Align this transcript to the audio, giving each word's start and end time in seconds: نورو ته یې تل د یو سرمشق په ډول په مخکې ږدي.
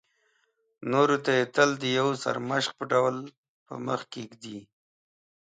نورو 0.91 1.17
ته 1.25 1.31
یې 1.37 1.45
تل 1.55 1.69
د 1.81 1.83
یو 1.99 2.07
سرمشق 2.23 2.71
په 2.79 2.83
ډول 2.91 3.15
په 3.65 3.73
مخکې 3.87 4.21
ږدي. 4.31 4.59